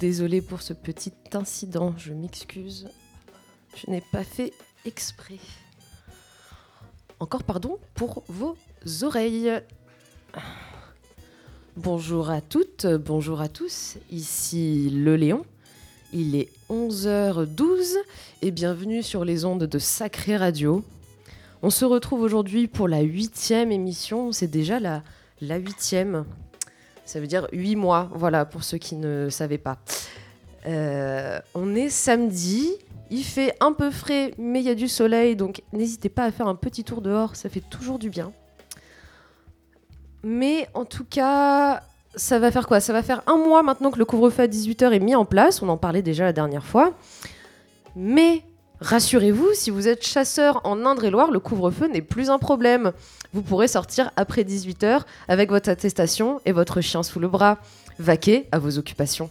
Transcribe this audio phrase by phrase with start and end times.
[0.00, 2.86] Désolée pour ce petit incident, je m'excuse.
[3.74, 4.52] Je n'ai pas fait
[4.84, 5.38] exprès.
[7.18, 8.56] Encore pardon pour vos
[9.02, 9.50] oreilles.
[11.76, 15.44] Bonjour à toutes, bonjour à tous, ici le Léon.
[16.12, 17.96] Il est 11h12
[18.42, 20.84] et bienvenue sur les ondes de Sacré Radio.
[21.62, 25.02] On se retrouve aujourd'hui pour la huitième émission, c'est déjà la,
[25.40, 26.24] la huitième.
[27.08, 29.78] Ça veut dire huit mois, voilà, pour ceux qui ne savaient pas.
[30.66, 32.68] Euh, on est samedi,
[33.08, 36.30] il fait un peu frais, mais il y a du soleil, donc n'hésitez pas à
[36.30, 38.30] faire un petit tour dehors, ça fait toujours du bien.
[40.22, 41.80] Mais en tout cas,
[42.14, 42.78] ça va faire quoi?
[42.78, 45.62] Ça va faire un mois maintenant que le couvre-feu à 18h est mis en place,
[45.62, 46.92] on en parlait déjà la dernière fois.
[47.96, 48.42] Mais
[48.80, 52.92] rassurez-vous, si vous êtes chasseur en Indre-et-Loire, le couvre-feu n'est plus un problème.
[53.32, 57.58] Vous pourrez sortir après 18h avec votre attestation et votre chien sous le bras.
[57.98, 59.30] Vaquer à vos occupations.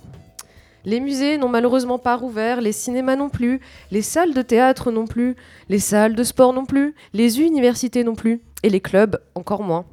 [0.85, 3.59] Les musées n'ont malheureusement pas rouvert, les cinémas non plus,
[3.91, 5.35] les salles de théâtre non plus,
[5.67, 9.85] les salles de sport non plus, les universités non plus, et les clubs encore moins.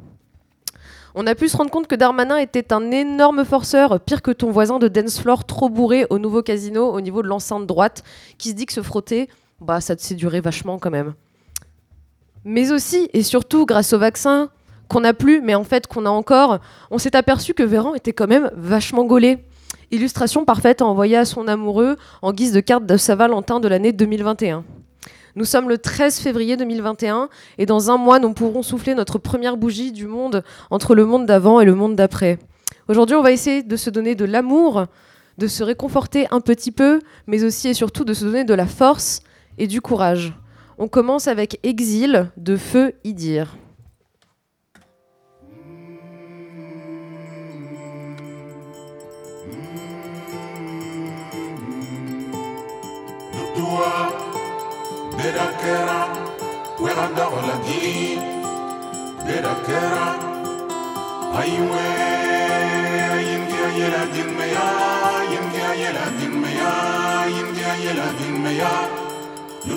[1.16, 4.50] On a pu se rendre compte que Darmanin était un énorme forceur, pire que ton
[4.50, 8.02] voisin de dance floor trop bourré au nouveau casino au niveau de l'enceinte droite,
[8.36, 9.28] qui se dit que se frotter,
[9.64, 11.14] bah ça s'est duré vachement quand même.
[12.44, 14.50] Mais aussi et surtout grâce au vaccin
[14.88, 18.12] qu'on n'a plus, mais en fait qu'on a encore, on s'est aperçu que Véran était
[18.12, 19.38] quand même vachement gaulé.
[19.90, 23.92] Illustration parfaite à envoyer à son amoureux en guise de carte de Saint-Valentin de l'année
[23.92, 24.64] 2021.
[25.36, 29.56] Nous sommes le 13 février 2021 et dans un mois, nous pourrons souffler notre première
[29.56, 32.38] bougie du monde entre le monde d'avant et le monde d'après.
[32.88, 34.86] Aujourd'hui, on va essayer de se donner de l'amour,
[35.38, 38.66] de se réconforter un petit peu, mais aussi et surtout de se donner de la
[38.66, 39.22] force
[39.58, 40.32] et du courage.
[40.78, 43.56] On commence avec Exil de Feu Idir.
[69.64, 69.76] حضر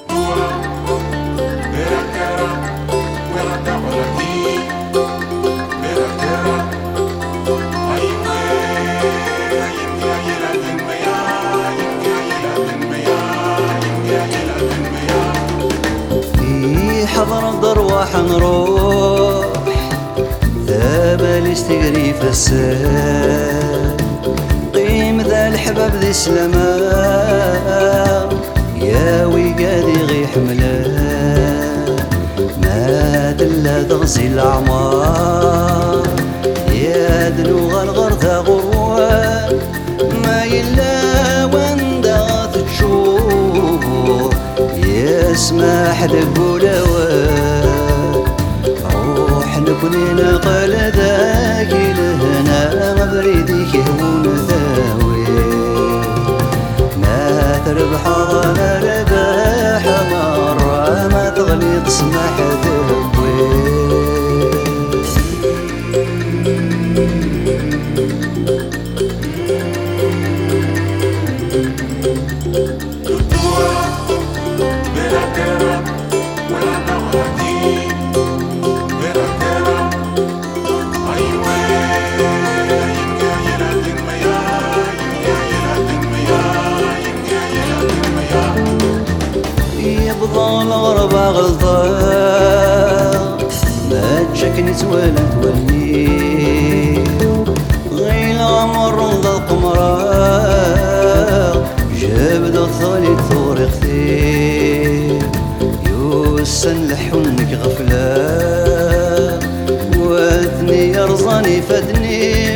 [17.49, 19.45] الضرواح نروح
[20.65, 23.97] ذاب تجري في السهل
[24.73, 27.37] قيم ذا الحباب ذي سلامة.
[28.87, 31.95] يا ويقادي غي حملان
[32.61, 36.03] ما دل دغزي العمار
[36.71, 38.43] يا دلو غرغر ذا
[40.23, 43.83] ما يلا وان دغات تشوف
[44.85, 46.67] يا سماح لقول
[48.93, 54.25] روح نبني نقل ذاك لهنا مبريدي كهون
[55.01, 55.06] هون
[57.67, 63.16] ربحها غنى ربحها مرة ما تغلي تسمح ذنب
[91.29, 92.87] غلطك
[93.91, 96.07] ما جاك نتوالد ولي
[97.91, 99.97] غير عمر نضل قمرة
[102.01, 105.19] جاب دخالي ثوري خثير
[105.89, 109.39] يوسن لحنك غفلة
[109.99, 112.55] واثني يرزاني فدني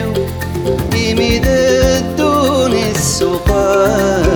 [0.95, 4.31] يميد الدوني السوقات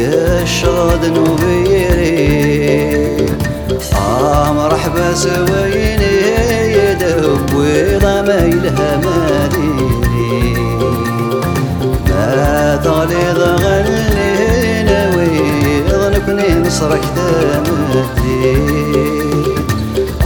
[0.00, 2.47] يا شاد نبيري
[4.98, 6.14] بس ويني
[6.72, 9.98] يدب وضمي الهماديني
[12.08, 15.34] ما طالي ضغلني نوي
[16.66, 18.56] نصرك تمدي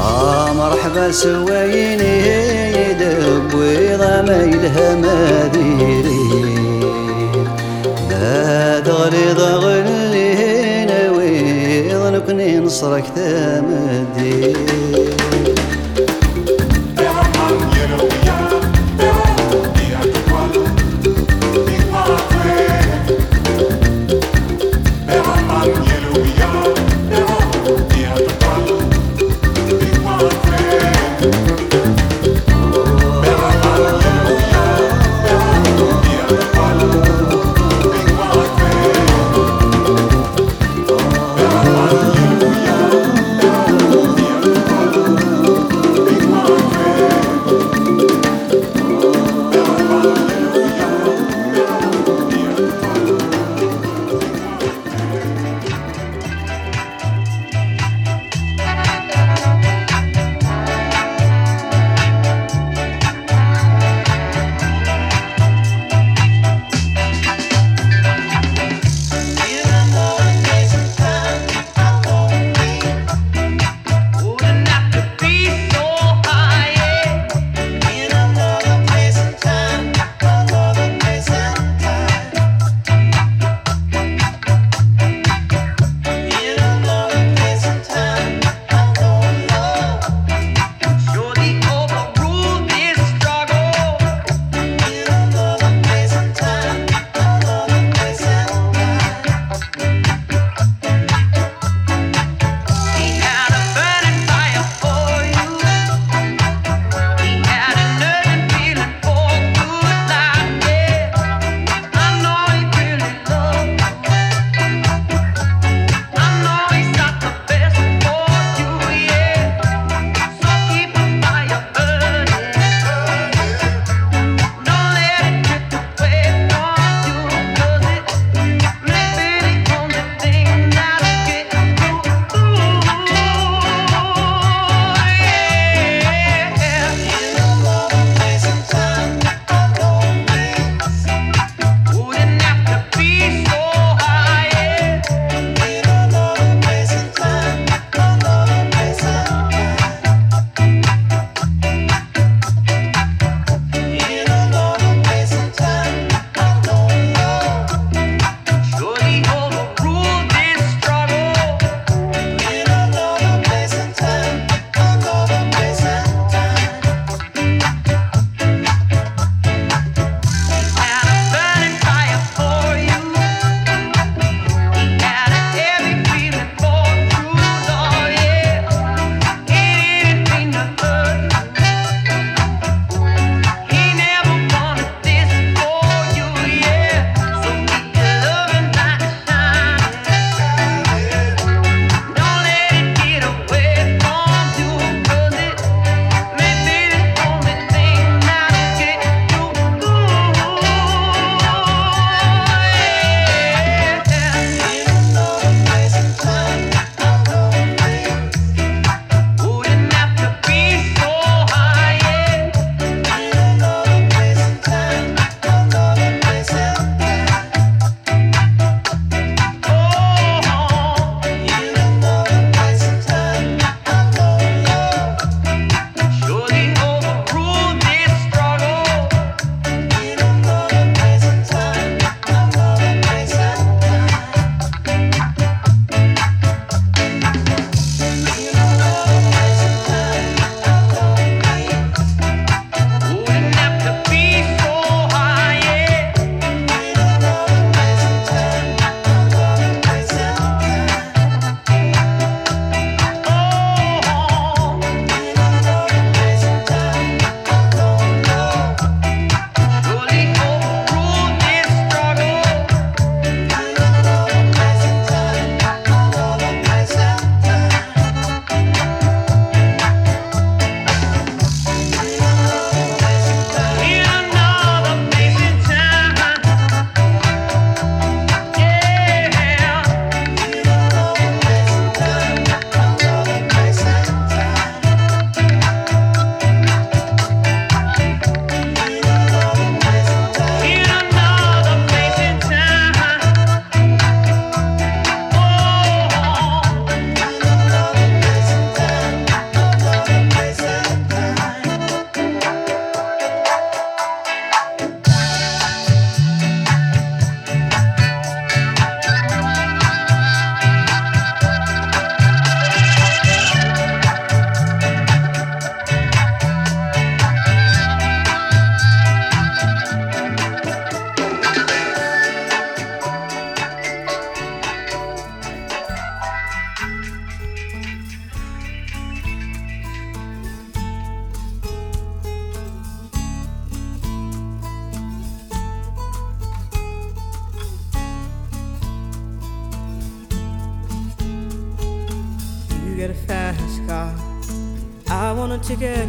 [0.01, 2.15] آه مرحبا سويني
[2.77, 6.23] يدب وضمي الهماديني
[8.11, 9.33] ما طالي
[12.39, 15.02] derdini sarak demedi.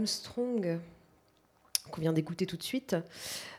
[0.00, 0.78] Armstrong,
[1.90, 2.96] qu'on vient d'écouter tout de suite.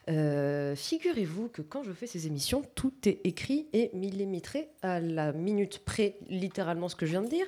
[0.09, 5.33] Euh, Figurez-vous que quand je fais ces émissions, tout est écrit et millimétré à la
[5.33, 7.45] minute près, littéralement ce que je viens de dire.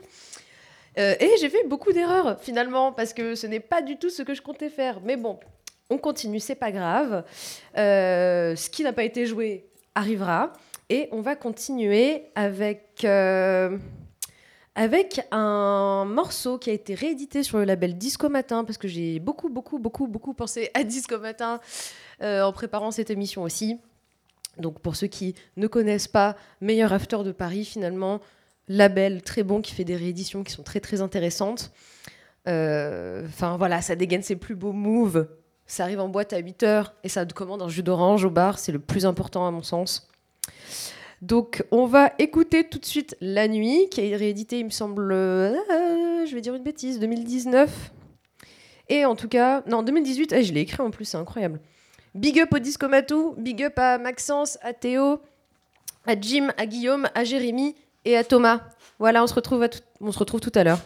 [0.99, 4.21] Euh, et j'ai fait beaucoup d'erreurs finalement, parce que ce n'est pas du tout ce
[4.21, 5.01] que je comptais faire.
[5.03, 5.39] Mais bon,
[5.89, 7.23] on continue, c'est pas grave.
[7.75, 10.53] Euh, ce qui n'a pas été joué arrivera.
[10.89, 13.03] Et on va continuer avec,
[14.75, 19.19] avec un morceau qui a été réédité sur le label Disco Matin, parce que j'ai
[19.19, 21.59] beaucoup, beaucoup, beaucoup, beaucoup pensé à Disco Matin
[22.21, 23.77] euh, en préparant cette émission aussi.
[24.57, 28.19] Donc pour ceux qui ne connaissent pas, Meilleur After de Paris, finalement,
[28.67, 31.71] label très bon qui fait des rééditions qui sont très très intéressantes.
[32.47, 35.27] Euh, Enfin voilà, ça dégaine ses plus beaux moves.
[35.65, 38.59] Ça arrive en boîte à 8h et ça te commande un jus d'orange au bar,
[38.59, 40.09] c'est le plus important à mon sens.
[41.23, 45.09] Donc on va écouter tout de suite La Nuit, qui est réédité, il me semble,
[45.13, 47.93] euh, je vais dire une bêtise, 2019.
[48.89, 51.61] Et en tout cas, non, 2018, eh, je l'ai écrit en plus, c'est incroyable.
[52.13, 55.21] Big up au Disco Matou, big up à Maxence, à Théo,
[56.05, 58.59] à Jim, à Guillaume, à Jérémy et à Thomas.
[58.99, 59.65] Voilà, on se retrouve,
[60.01, 60.81] on se retrouve tout à l'heure.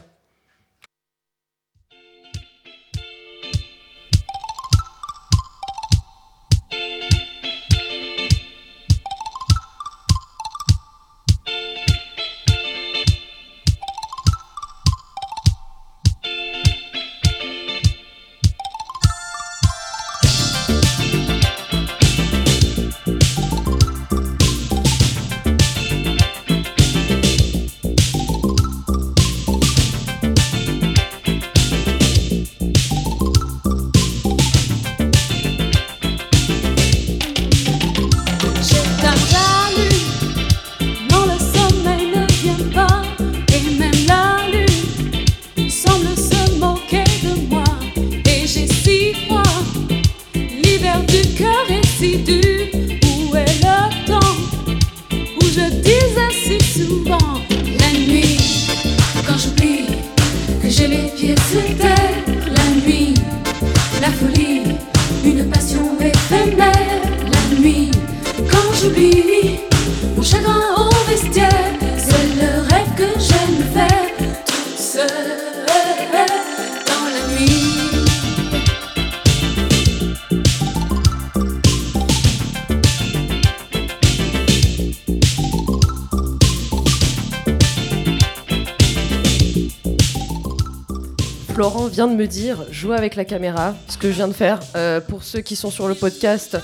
[92.17, 94.59] Me dire jouer avec la caméra, ce que je viens de faire.
[94.75, 96.57] Euh, pour ceux qui sont sur le podcast,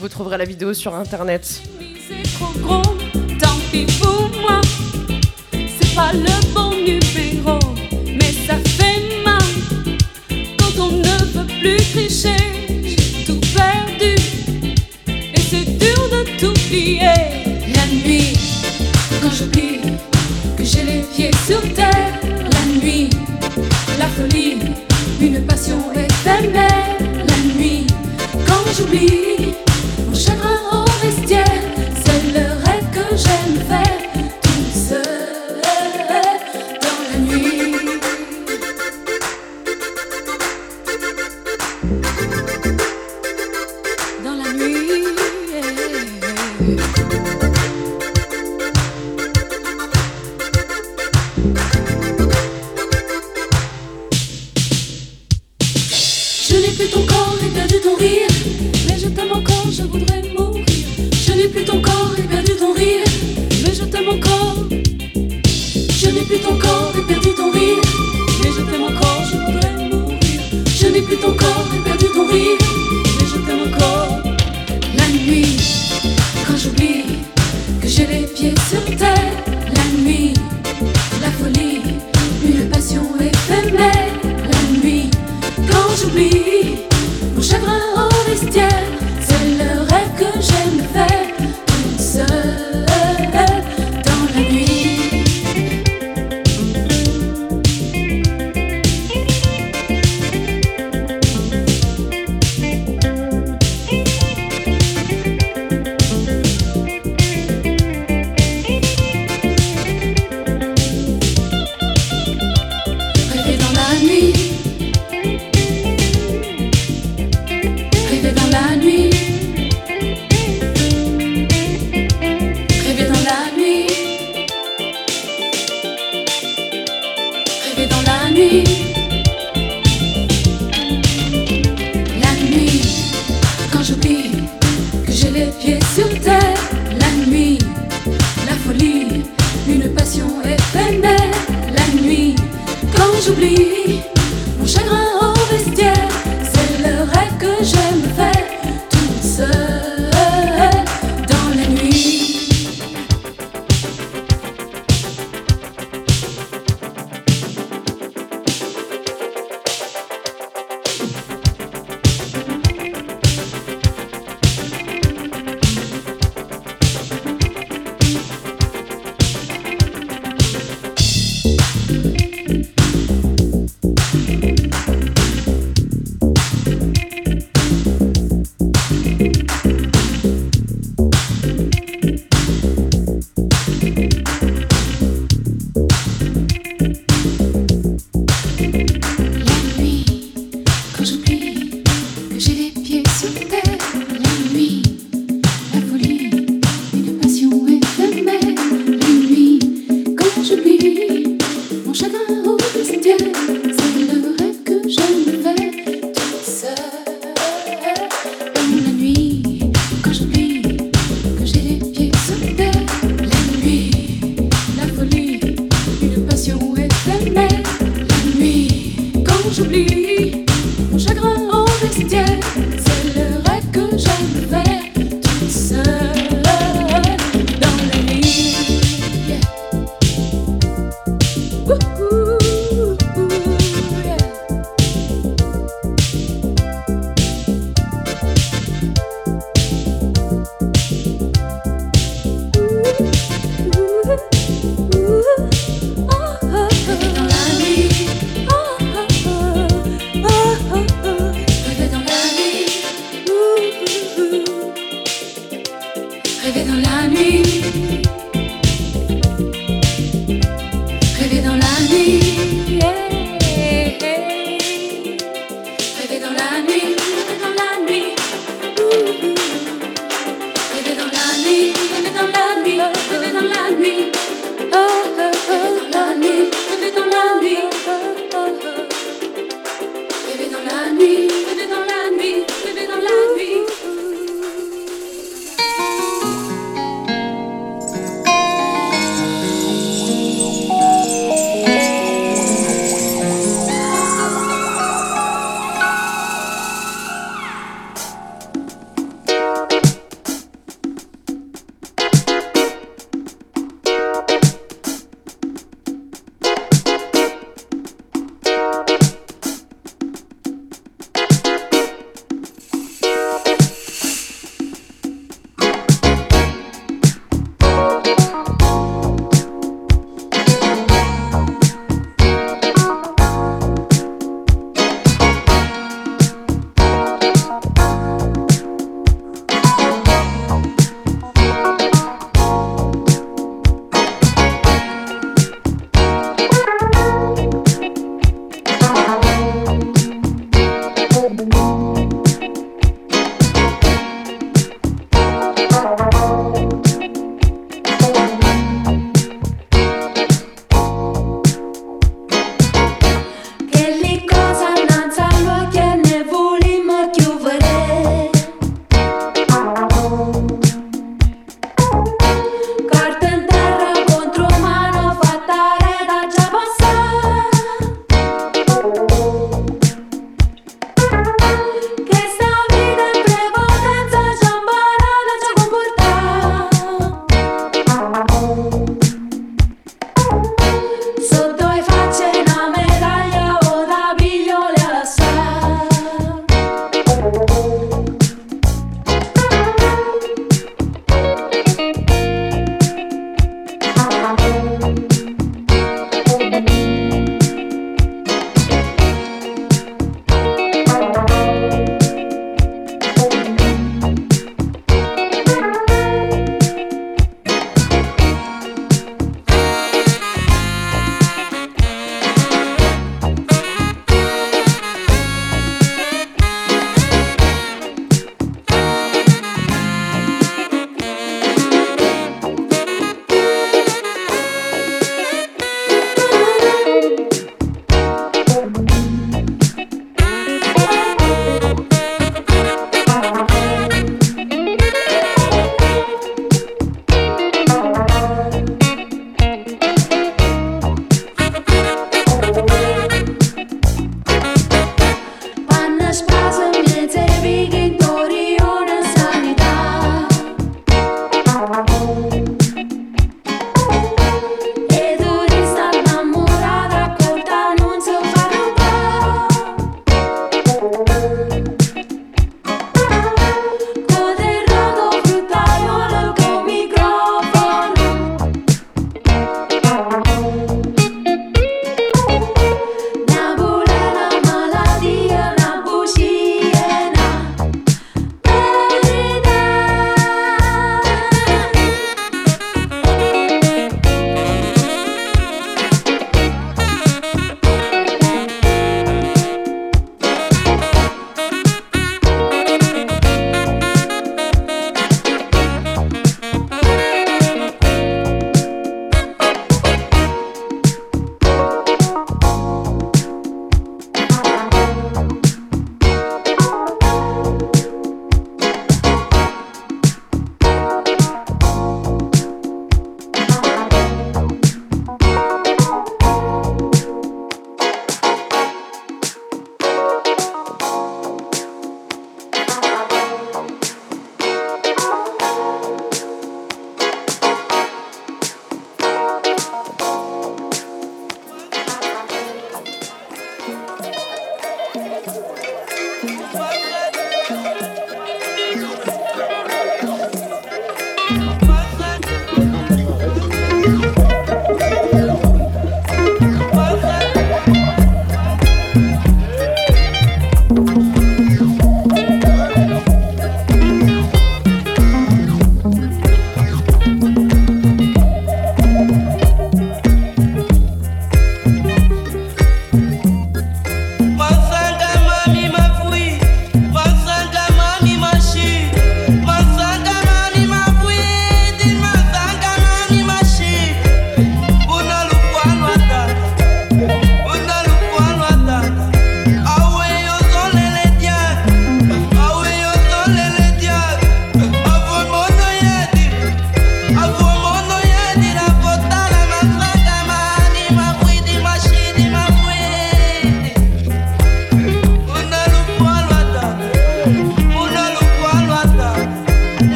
[0.00, 1.62] vous trouverez la vidéo sur internet.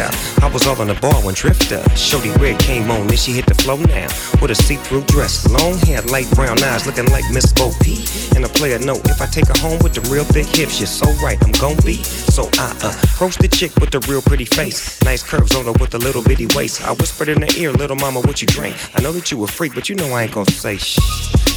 [0.00, 3.44] I was all in the bar when Drifter, Shorty Red came on, then she hit
[3.44, 4.08] the flow now.
[4.40, 8.08] With a see-through dress, long hair, light brown eyes, looking like Miss Bo Peep.
[8.34, 10.86] And a player note, if I take her home with the real thick hips, you're
[10.86, 12.02] so right, I'm gon' be.
[12.02, 15.72] So I uh, approached the chick with the real pretty face, nice curves on her
[15.72, 16.82] with a little bitty waist.
[16.82, 18.76] I whispered in her ear, little mama, what you drink?
[18.96, 20.98] I know that you a freak, but you know I ain't gon' say shh.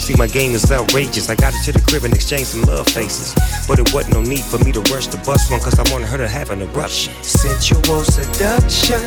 [0.06, 1.32] See, my game is outrageous.
[1.32, 3.34] I got her to the crib and exchanged some love faces.
[3.68, 6.06] But it wasn't no need for me to rush the bus one, cause I wanted
[6.10, 7.12] her to have an eruption.
[7.24, 7.82] Sensual
[8.26, 9.01] seduction.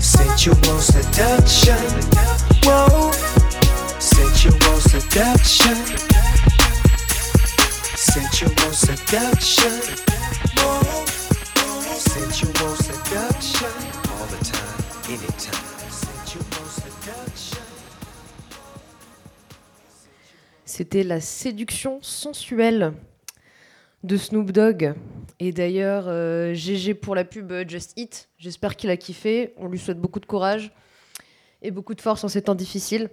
[0.00, 1.78] Sensual seduction.
[2.64, 3.12] Whoa.
[3.98, 5.76] Sensual seduction.
[7.96, 9.72] Sensual seduction.
[10.58, 11.04] Whoa.
[11.96, 13.72] Sensual seduction.
[14.12, 15.90] All the time, anytime.
[15.90, 17.62] Sensual seduction.
[20.64, 22.92] C'était la séduction sensuelle
[24.04, 24.94] de Snoop Dogg.
[25.40, 28.28] Et d'ailleurs, euh, GG pour la pub euh, Just Eat.
[28.38, 29.54] J'espère qu'il a kiffé.
[29.56, 30.72] On lui souhaite beaucoup de courage
[31.62, 33.08] et beaucoup de force en ces temps difficiles.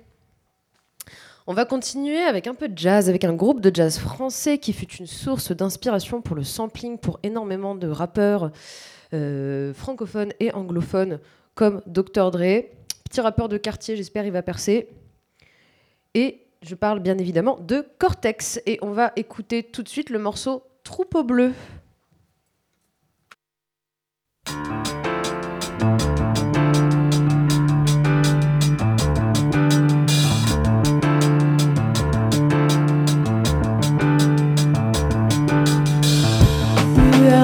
[1.48, 4.74] On va continuer avec un peu de jazz, avec un groupe de jazz français qui
[4.74, 8.52] fut une source d'inspiration pour le sampling pour énormément de rappeurs
[9.14, 11.20] euh, francophones et anglophones
[11.54, 12.32] comme Dr.
[12.32, 12.64] Dre.
[13.04, 14.90] Petit rappeur de quartier, j'espère il va percer.
[16.16, 18.60] Et je parle bien évidemment de Cortex.
[18.66, 21.54] Et on va écouter tout de suite le morceau Troupeau bleu.
[24.48, 24.58] Lueur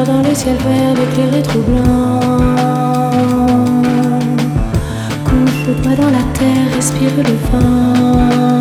[0.05, 2.19] dans le ciel vert éclairé troublant.
[5.25, 8.60] Couche-toi dans la terre, respire le vent.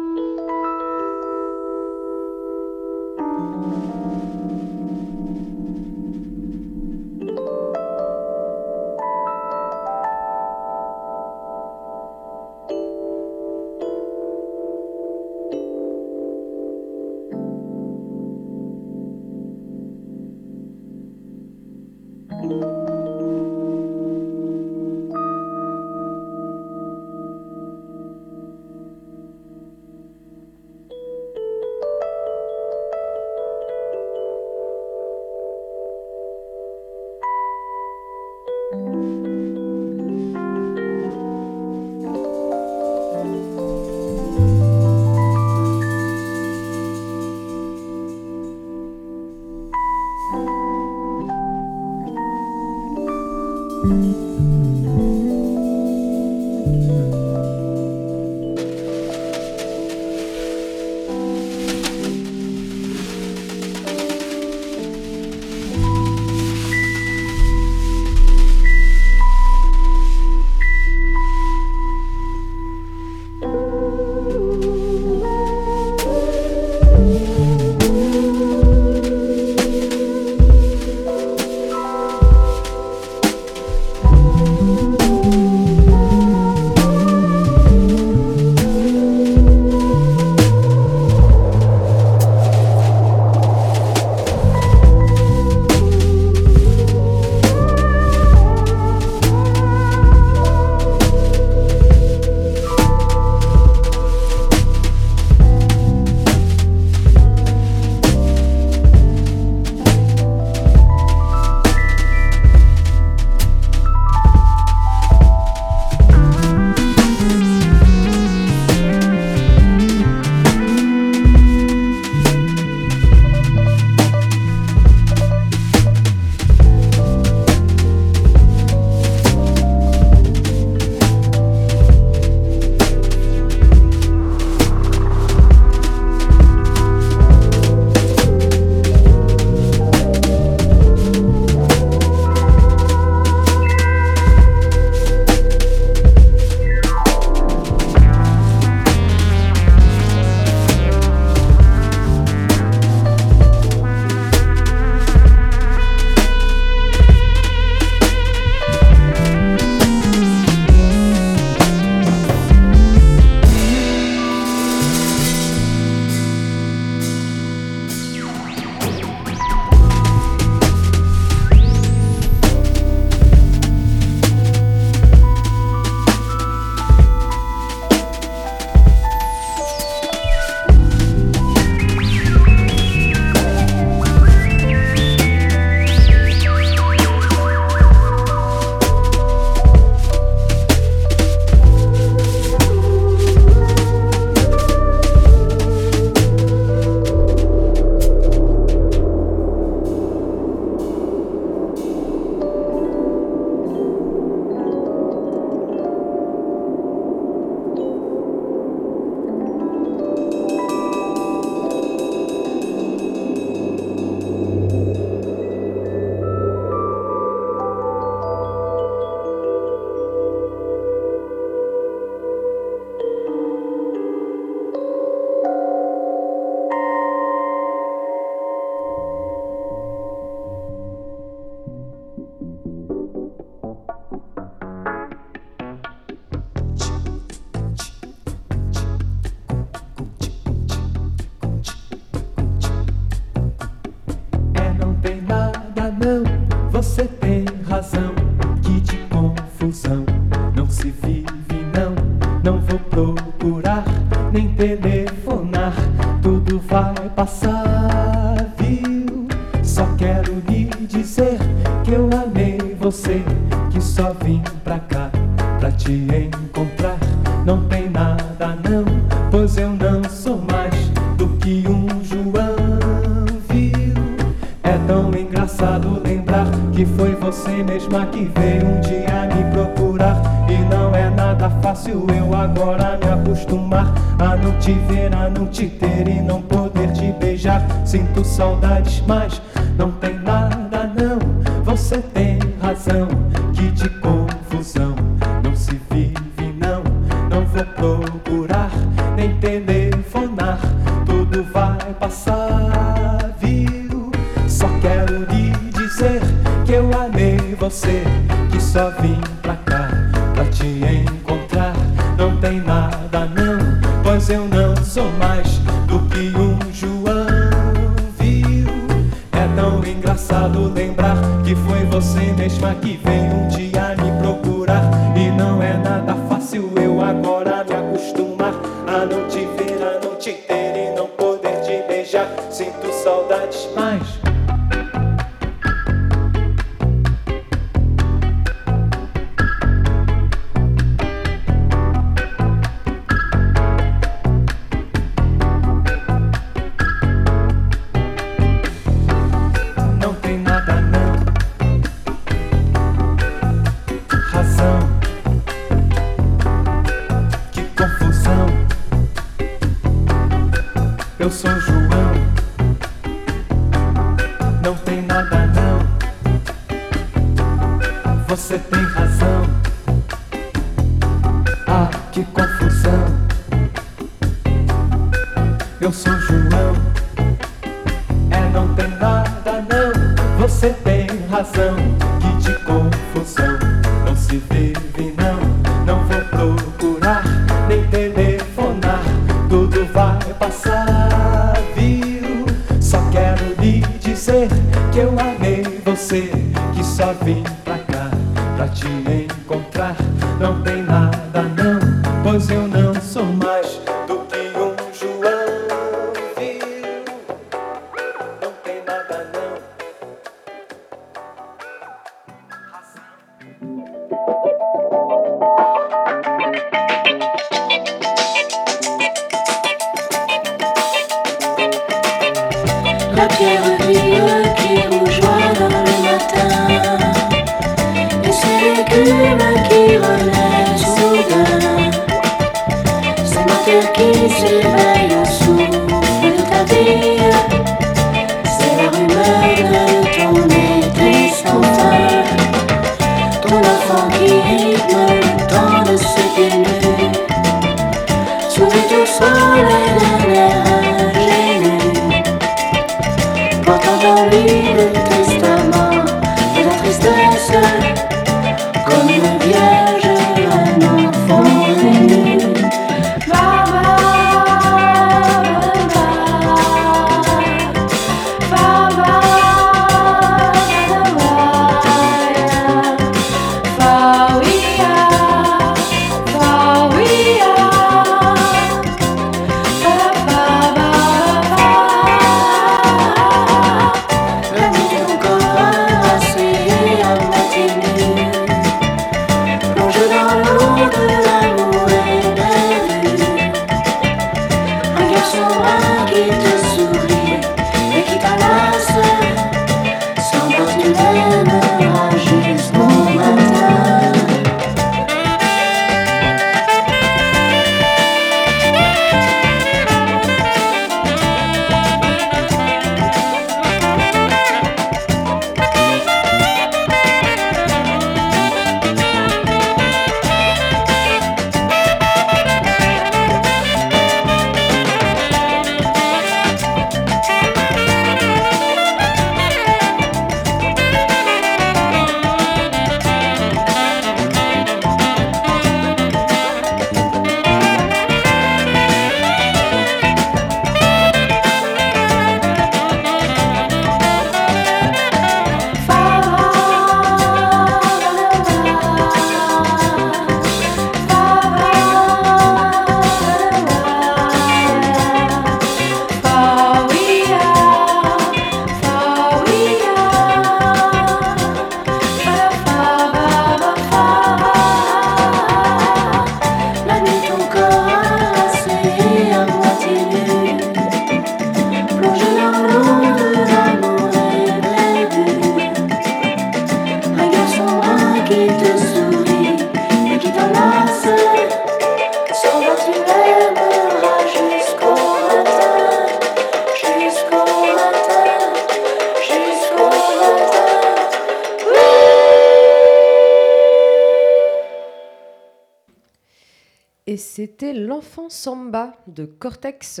[599.06, 600.00] De Cortex.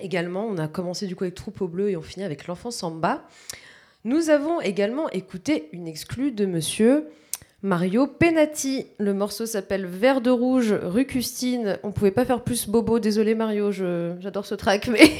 [0.00, 3.26] Également, on a commencé du coup avec Troupeau Bleu et on finit avec L'enfant samba.
[4.04, 7.06] Nous avons également écouté une exclue de monsieur
[7.62, 8.86] Mario Penati.
[8.98, 11.78] Le morceau s'appelle Vert de rouge, rue Custine.
[11.82, 15.10] On pouvait pas faire plus bobo, désolé Mario, j'adore ce track, mais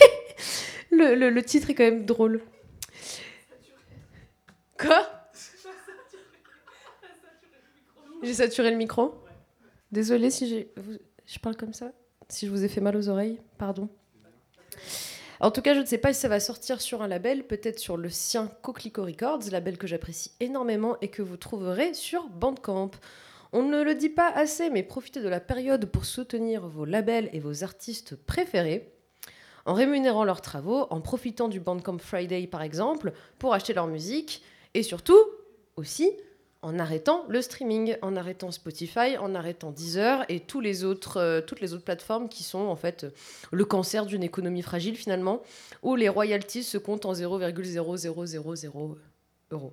[0.90, 2.43] le, le- titre est quand même drôle.
[4.78, 5.09] Quoi?
[8.22, 9.14] J'ai saturé le micro
[9.93, 10.66] Désolé si
[11.26, 11.93] je parle comme ça.
[12.28, 13.88] Si je vous ai fait mal aux oreilles, pardon.
[15.40, 17.78] En tout cas, je ne sais pas si ça va sortir sur un label, peut-être
[17.78, 22.92] sur le sien Coquelicot Records, label que j'apprécie énormément et que vous trouverez sur Bandcamp.
[23.52, 27.28] On ne le dit pas assez, mais profitez de la période pour soutenir vos labels
[27.32, 28.90] et vos artistes préférés
[29.66, 34.42] en rémunérant leurs travaux, en profitant du Bandcamp Friday par exemple, pour acheter leur musique,
[34.74, 35.18] et surtout
[35.76, 36.10] aussi
[36.64, 41.84] en arrêtant le streaming, en arrêtant Spotify, en arrêtant Deezer et euh, toutes les autres
[41.84, 43.10] plateformes qui sont en fait euh,
[43.52, 45.42] le cancer d'une économie fragile finalement,
[45.82, 48.96] où les royalties se comptent en 0,0000
[49.50, 49.72] euros.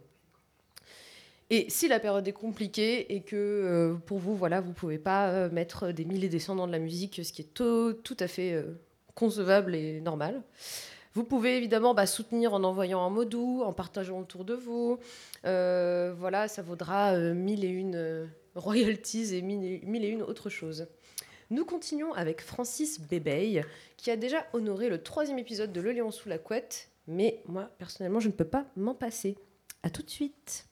[1.49, 5.47] Et si la période est compliquée et que euh, pour vous, voilà, vous pouvez pas
[5.47, 8.27] mettre des milliers et des cents dans de la musique, ce qui est tout, à
[8.27, 8.65] fait
[9.15, 10.41] concevable et normal.
[11.13, 14.97] Vous pouvez évidemment bah, soutenir en envoyant un mot doux, en partageant autour de vous.
[15.45, 18.25] Euh, voilà, ça vaudra euh, mille et une euh,
[18.55, 20.87] royalties et mille et, une autres choses.
[21.49, 23.65] Nous continuons avec Francis Bébey,
[23.97, 27.69] qui a déjà honoré le troisième épisode de Le Lion sous la couette, mais moi,
[27.77, 29.35] personnellement, je ne peux pas m'en passer.
[29.83, 30.70] À tout de suite.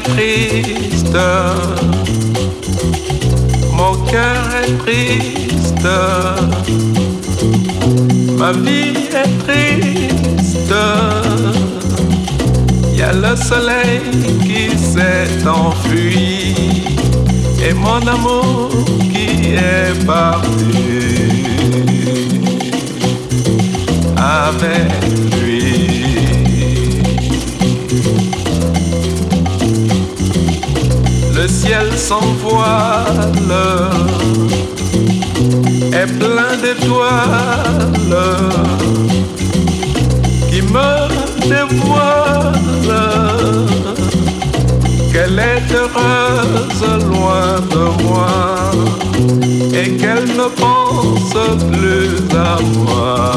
[0.00, 1.18] Triste,
[3.72, 5.88] mon cœur est triste,
[8.38, 10.74] ma vie est triste.
[12.92, 14.00] Il y a le soleil
[14.42, 16.54] qui s'est enfui
[17.62, 18.70] et mon amour
[19.12, 20.72] qui est parti.
[24.16, 25.31] Avec
[31.52, 33.54] ciel sans voile
[35.92, 38.26] est plein d'étoiles
[40.50, 40.92] qui me
[41.52, 42.62] dévoilent
[45.12, 48.34] qu'elle est heureuse loin de moi
[49.74, 51.36] et qu'elle ne pense
[51.70, 53.32] plus à moi.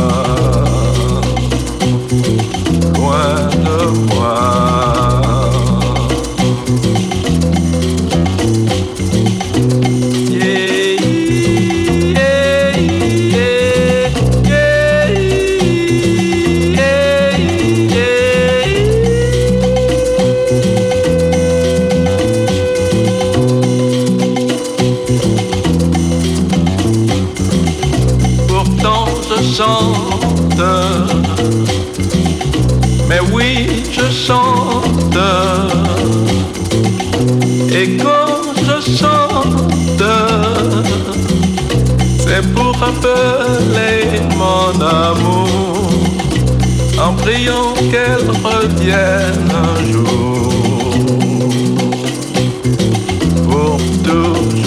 [2.95, 3.79] Loin de
[4.13, 4.94] moi.
[37.71, 40.03] Et quand je chante,
[42.19, 45.89] c'est pour rappeler mon amour,
[47.01, 50.51] en priant qu'elle revienne un jour,
[53.47, 54.65] pour toujours.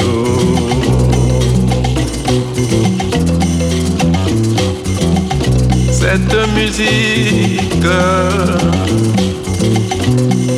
[5.90, 7.84] Cette musique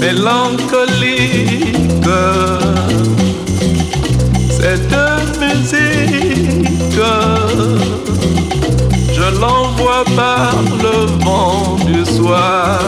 [0.01, 1.77] mélancolique,
[4.49, 4.97] cette
[5.41, 7.01] musique,
[9.13, 10.55] je l'envoie par
[10.85, 12.81] le vent du soir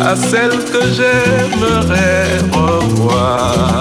[0.00, 3.74] à celle que j'aimerais revoir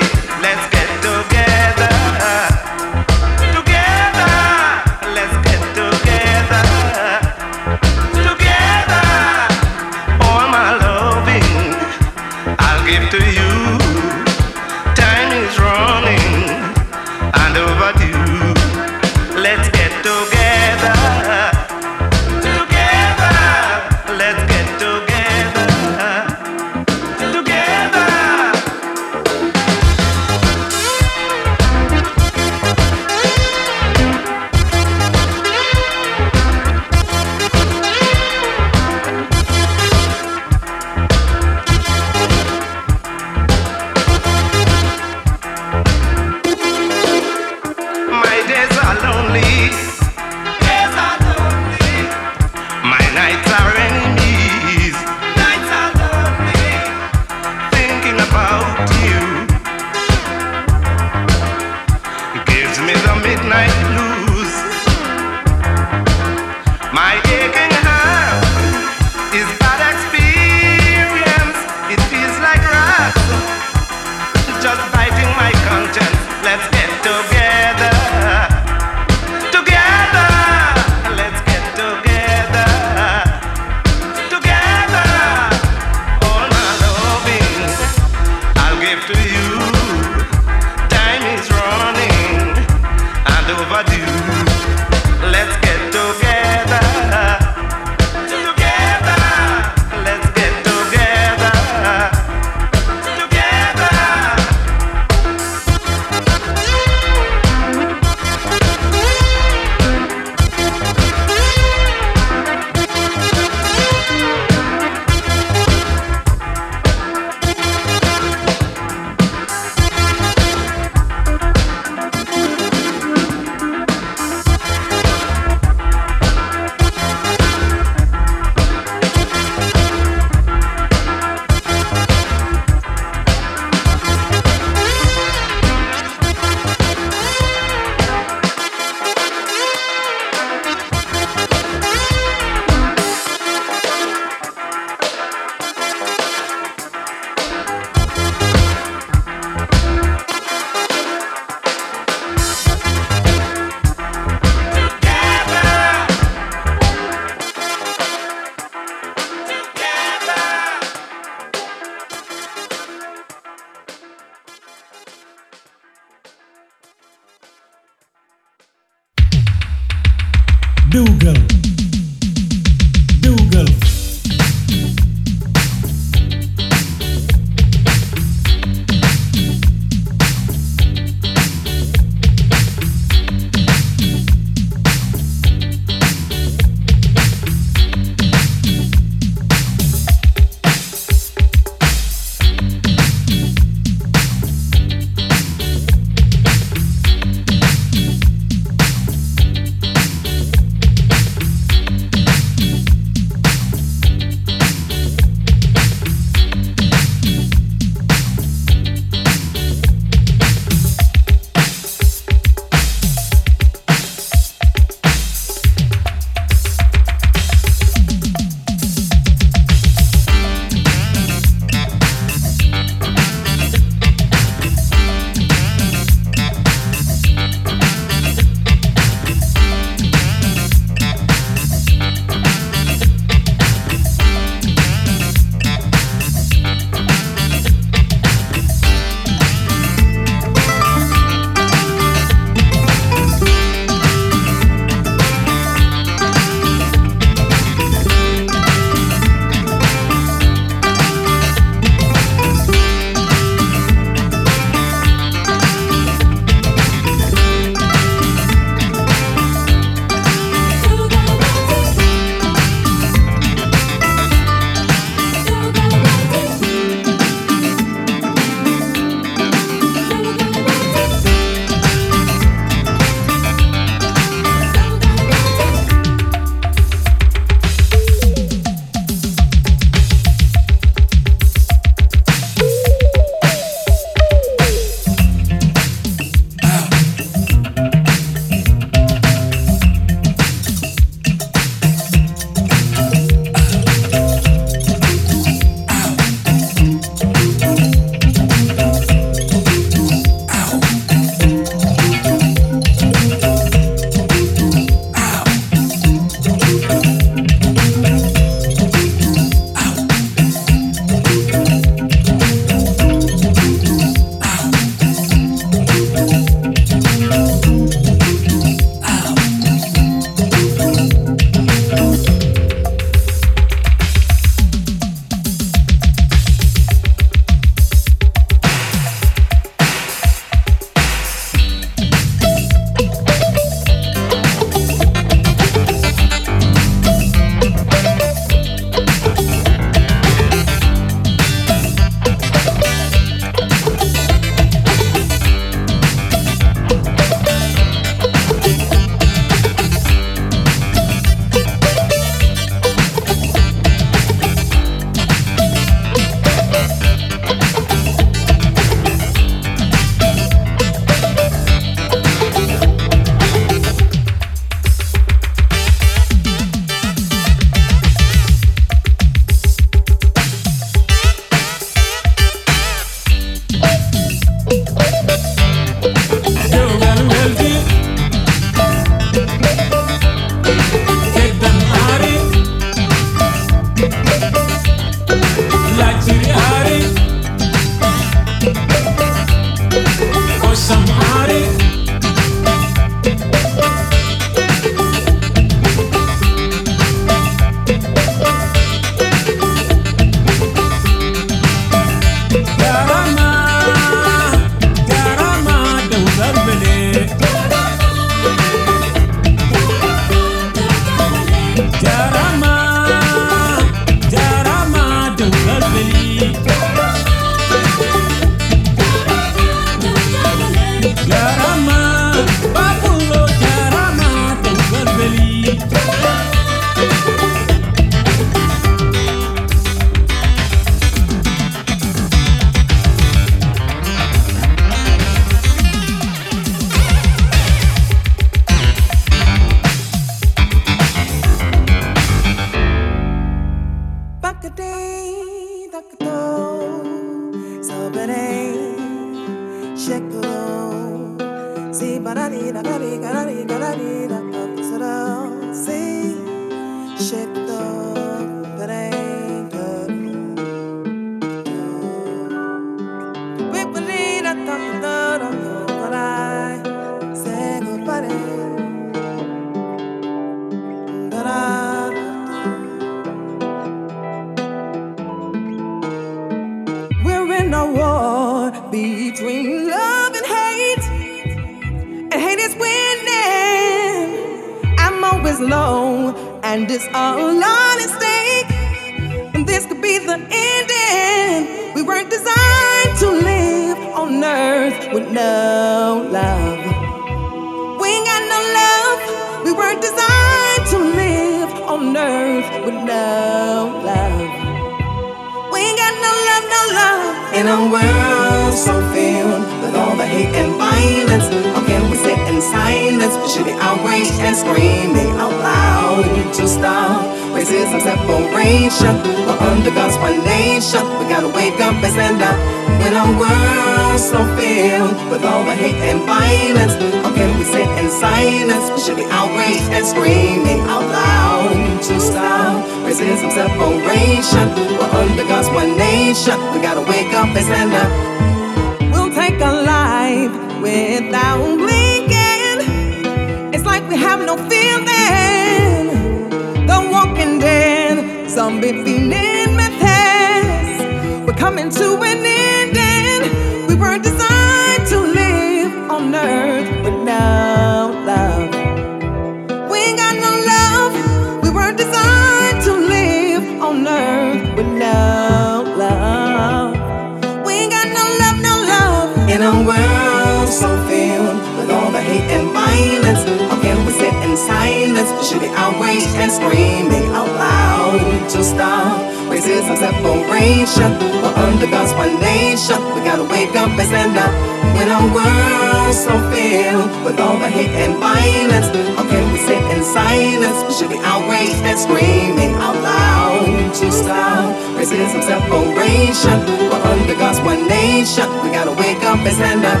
[575.56, 578.20] We should be and screaming out loud.
[578.50, 581.10] To stop racism, separation.
[581.40, 583.00] We're under God's one nation.
[583.14, 584.52] We gotta wake up and stand up.
[585.00, 589.80] In a world so filled with all the hate and violence, how can we sit
[589.96, 590.84] in silence?
[590.84, 593.94] We should be outraged and screaming out loud.
[593.96, 596.58] To stop racism, separation.
[596.92, 598.44] We're under God's one nation.
[598.60, 600.00] We gotta wake up and stand up.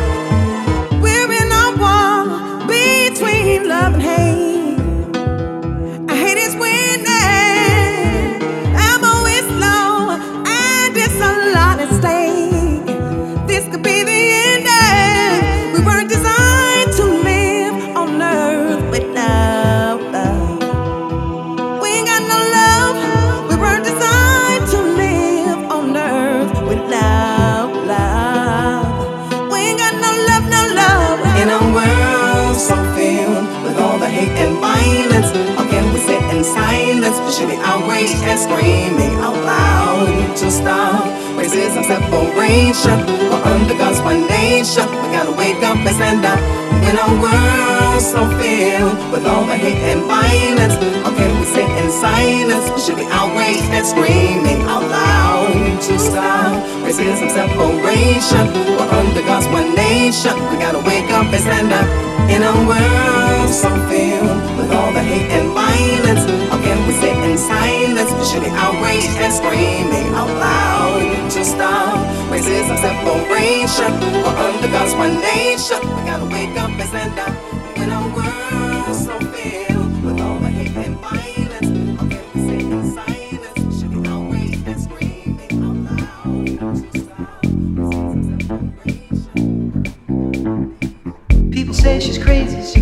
[1.00, 4.02] We're in a war between love and.
[4.02, 4.35] Hate
[38.14, 40.36] and screaming out loud.
[40.36, 41.04] To stop
[41.34, 42.98] racism, separation.
[43.30, 44.86] We're under God's one nation.
[45.02, 46.38] We gotta wake up and stand up.
[46.86, 51.68] In a world so filled with all the hate and violence, how can we sit
[51.80, 52.70] in silence?
[52.70, 55.80] We should be outraged and screaming out loud.
[55.86, 56.52] To stop
[56.84, 58.44] racism, separation.
[58.76, 60.34] We're under God's one nation.
[60.50, 62.15] We gotta wake up and stand up.
[62.34, 67.16] In a world so filled with all the hate and violence, how can we sit
[67.24, 68.10] in silence?
[68.12, 71.30] We should be outraged and screaming out loud.
[71.30, 71.98] To stop
[72.30, 73.92] racism, separation.
[74.22, 75.80] We're under God's one nation.
[75.80, 77.34] We gotta wake up and stand up.
[77.76, 79.75] In a world so filled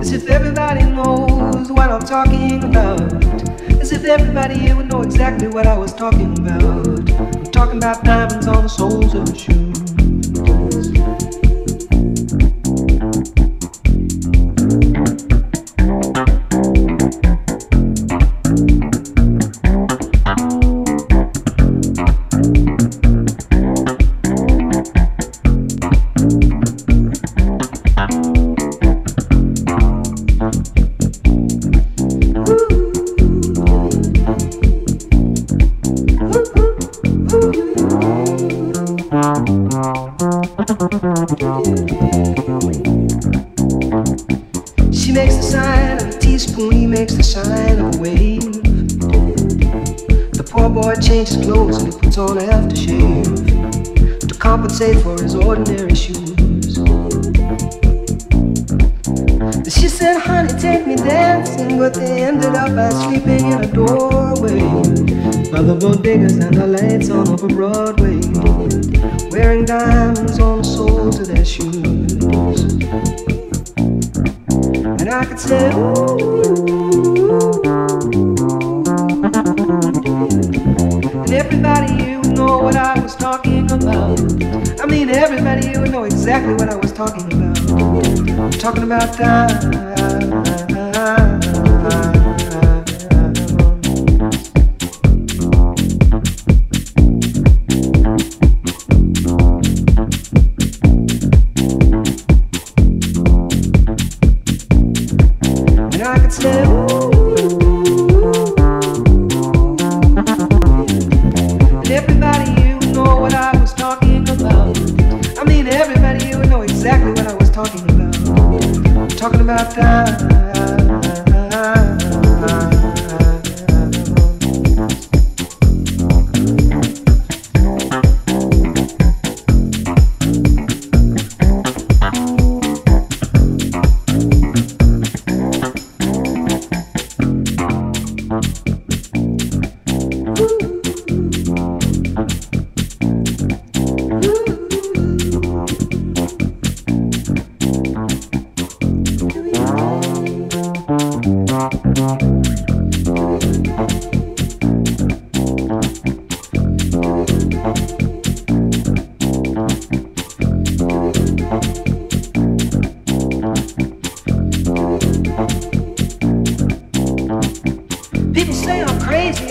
[0.00, 3.00] as if everybody knows what I'm talking about.
[3.80, 7.10] As if everybody here would know exactly what I was talking about.
[7.10, 9.71] I'm talking about diamonds on the soles of shoes.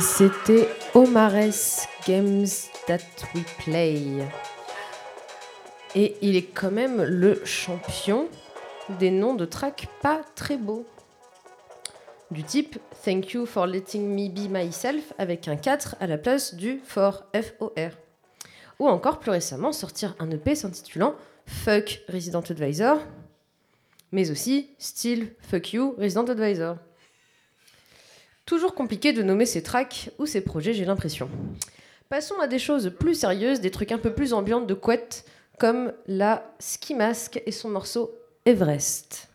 [0.00, 2.46] C'était Omares Games
[2.86, 2.98] That
[3.34, 4.26] We Play.
[5.94, 8.28] Et il est quand même le champion
[8.98, 10.86] des noms de tracks pas très beaux.
[12.30, 16.54] Du type Thank you for letting me be myself avec un 4 à la place
[16.54, 17.92] du for F-O-R.
[18.78, 21.14] Ou encore plus récemment sortir un EP s'intitulant
[21.44, 23.00] Fuck Resident Advisor,
[24.12, 26.76] mais aussi Still Fuck You Resident Advisor.
[28.50, 31.30] Toujours compliqué de nommer ces tracks ou ces projets, j'ai l'impression.
[32.08, 35.24] Passons à des choses plus sérieuses, des trucs un peu plus ambiantes de couette,
[35.60, 38.10] comme la Ski Mask et son morceau
[38.46, 39.29] Everest.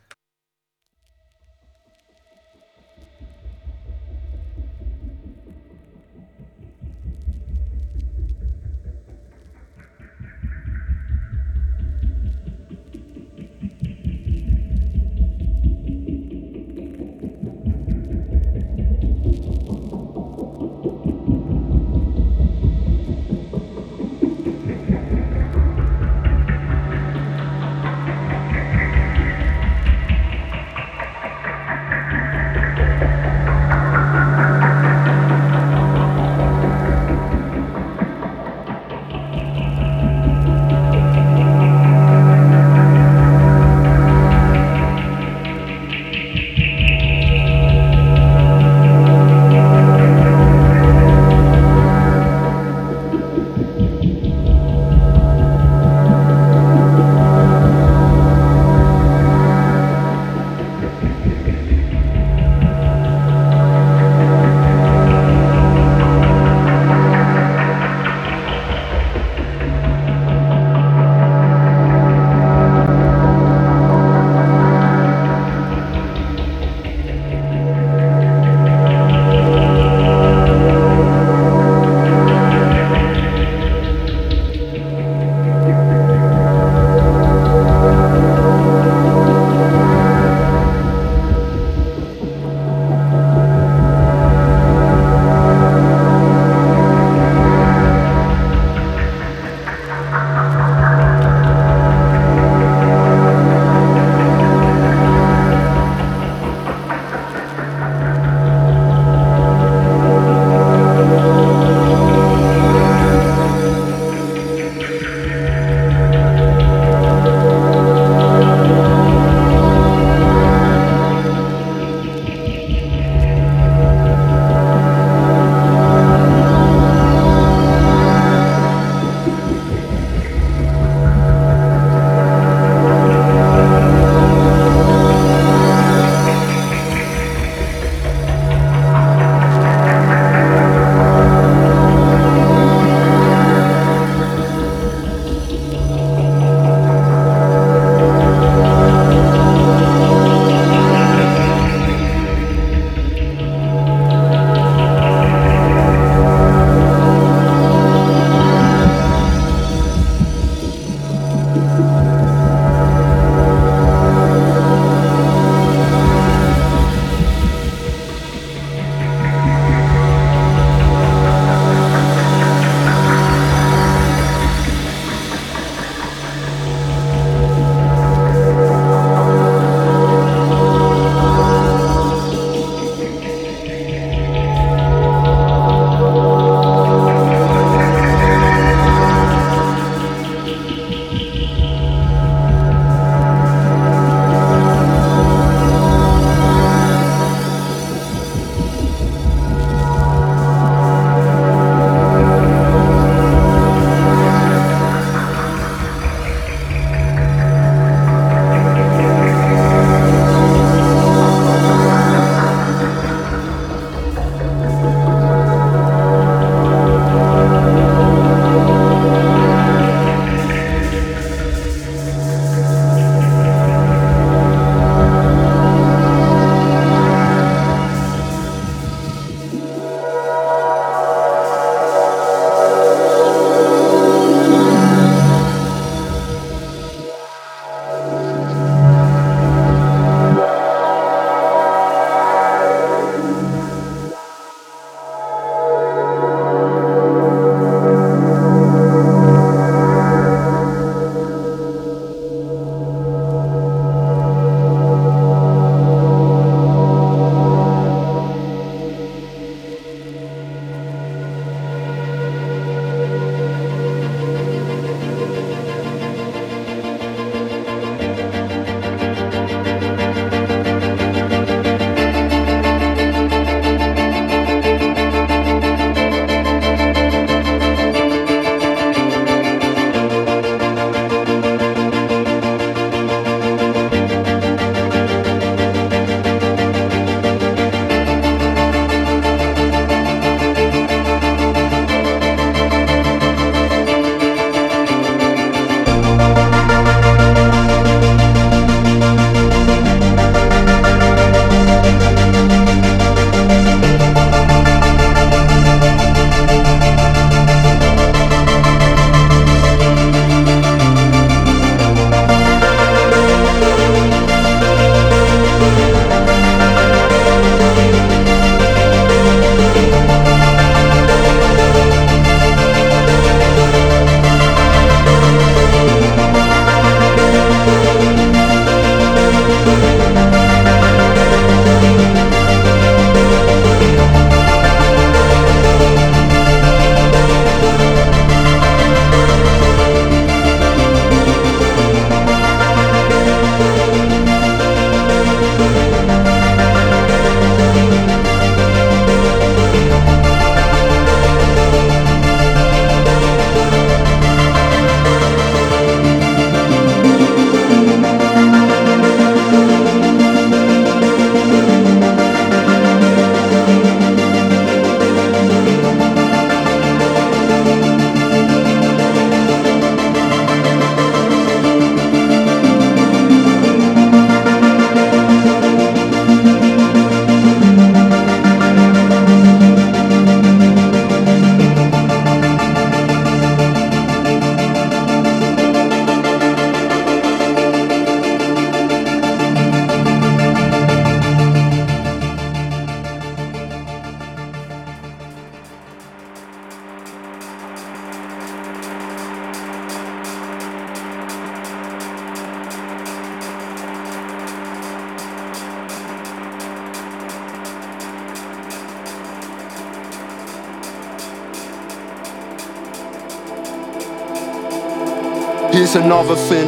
[415.96, 416.68] Another thing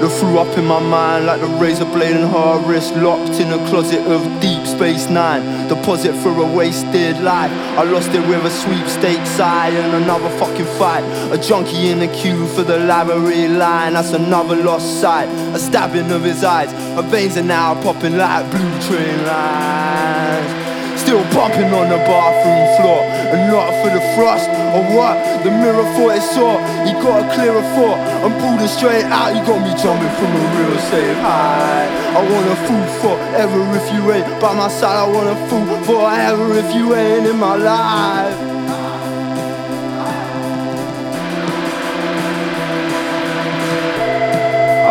[0.00, 3.52] that flew up in my mind like the razor blade in her wrist, locked in
[3.52, 5.66] a closet of Deep Space Nine.
[5.68, 7.50] Deposit for a wasted life.
[7.76, 11.02] I lost it with a sweepstakes eye and another fucking fight.
[11.32, 13.94] A junkie in the queue for the library line.
[13.94, 15.28] That's another lost sight.
[15.56, 16.70] A stabbing of his eyes.
[16.94, 20.62] Her veins are now popping like blue train lines.
[21.02, 23.02] Still pumping on the bathroom floor
[23.34, 25.16] And not for the thrust or what?
[25.44, 27.98] The mirror thought it saw He got a clearer thought.
[28.24, 32.56] I'm pulling straight out You got me jumping from a real safe high I wanna
[32.66, 34.96] fool forever if you ain't By my side.
[34.96, 38.38] I wanna fool forever if you ain't in my life.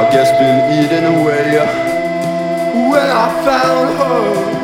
[0.01, 1.61] I guess been eating away
[2.89, 4.61] When I found her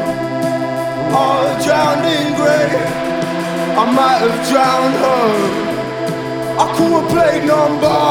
[1.13, 3.06] all drowned in grey.
[3.77, 5.77] I might have drowned her.
[6.57, 8.01] I call a plate number,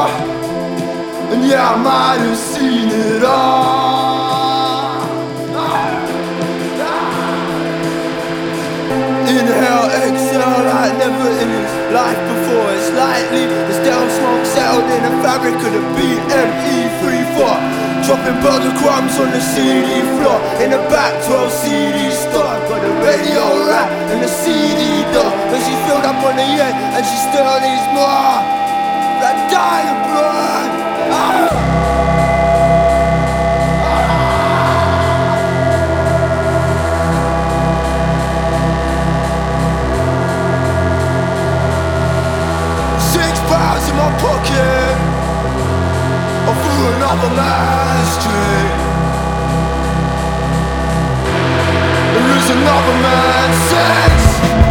[1.35, 4.47] and yeah, I might have seen it all.
[9.27, 12.71] Inhale, exhale like never in his life before.
[12.71, 17.87] It's lightly, the stale smoke settled in the fabric of the BME34.
[18.07, 23.65] Dropping burger crumbs on the CD floor In the back 12 CD store the radio
[23.67, 25.31] rack and the CD door.
[25.49, 28.37] But she filled up on the end and she still needs more.
[29.21, 30.69] That dying blood
[31.11, 31.67] ah!
[43.13, 44.95] Six pounds in my pocket.
[46.47, 48.76] Or through another man's dream.
[52.49, 54.66] Another man's sex.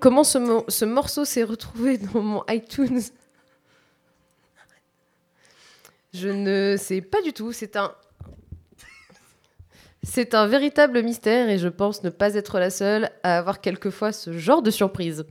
[0.00, 3.02] Comment ce morceau s'est retrouvé dans mon iTunes?
[6.12, 7.52] Je ne sais pas du tout.
[7.52, 7.94] C'est un.
[10.02, 14.10] C'est un véritable mystère et je pense ne pas être la seule à avoir quelquefois
[14.10, 15.24] ce genre de surprise.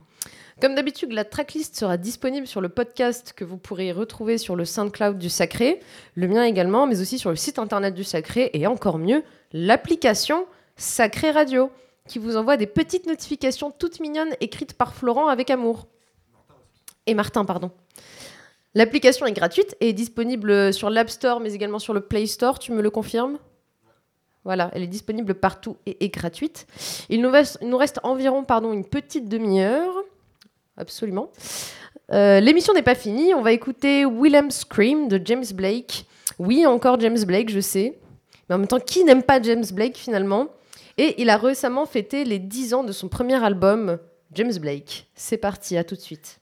[0.62, 4.64] Comme d'habitude, la tracklist sera disponible sur le podcast que vous pourrez retrouver sur le
[4.64, 5.80] SoundCloud du Sacré,
[6.14, 9.22] le mien également, mais aussi sur le site internet du Sacré et encore mieux,
[9.52, 11.70] l'application Sacré Radio
[12.12, 15.86] qui vous envoie des petites notifications toutes mignonnes écrites par Florent avec amour.
[17.06, 17.70] Et Martin, pardon.
[18.74, 22.58] L'application est gratuite et est disponible sur l'App Store mais également sur le Play Store,
[22.58, 23.38] tu me le confirmes?
[24.44, 26.66] Voilà, elle est disponible partout et est gratuite.
[27.08, 29.94] Il nous reste, environ pardon, une petite demi-heure.
[30.76, 31.30] Absolument.
[32.12, 33.32] Euh, L'émission n'est pas finie.
[33.32, 36.04] On va écouter Willem Scream de James Blake.
[36.38, 37.98] Oui, encore James Blake, je sais.
[38.48, 40.48] Mais en même temps, qui n'aime pas James Blake finalement?
[41.04, 43.98] Et il a récemment fêté les 10 ans de son premier album,
[44.30, 45.10] James Blake.
[45.16, 46.41] C'est parti, à tout de suite.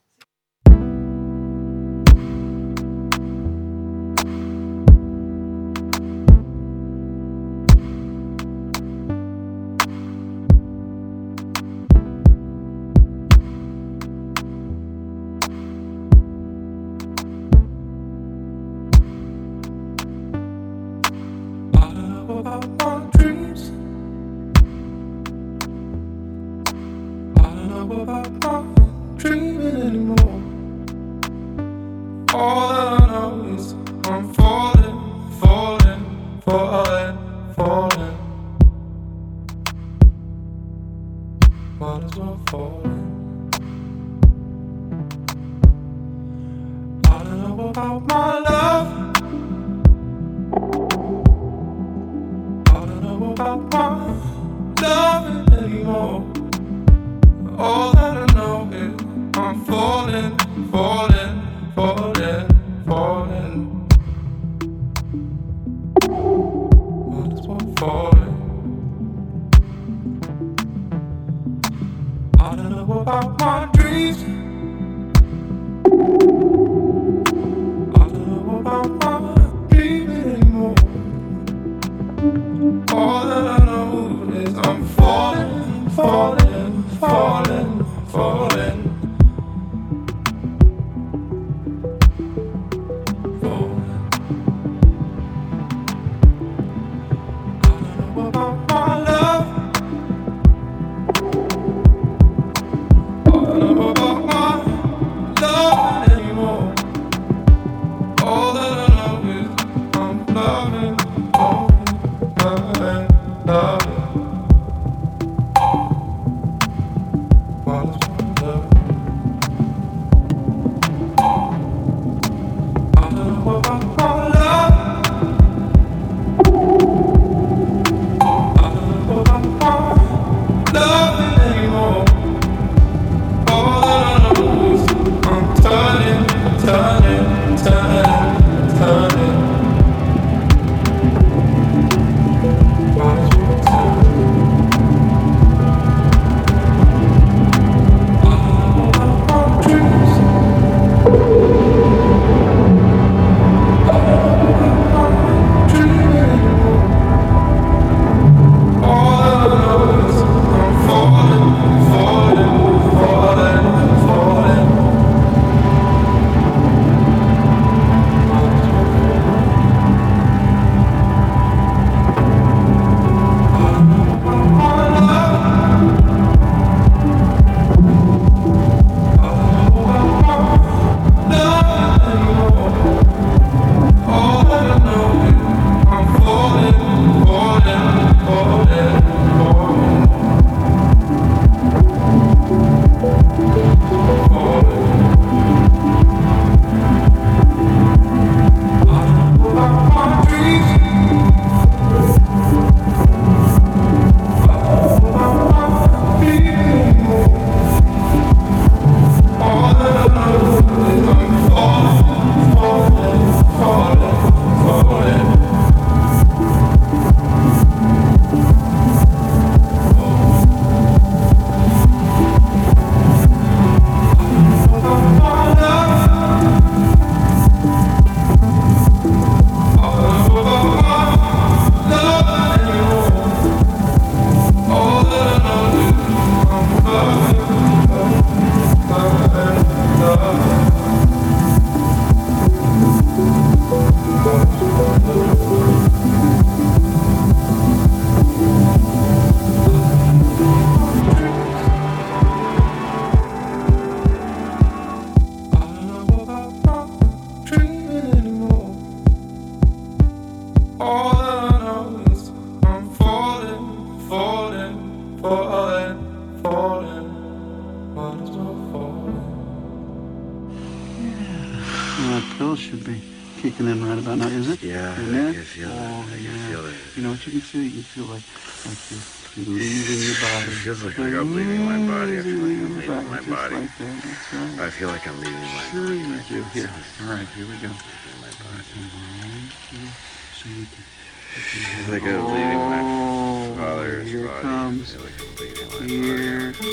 [296.61, 296.67] We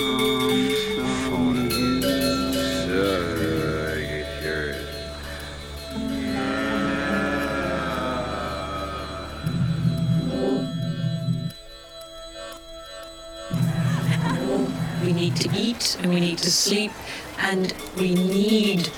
[15.13, 16.91] need to eat and we need to sleep
[17.39, 18.91] and we need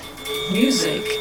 [0.50, 1.19] music.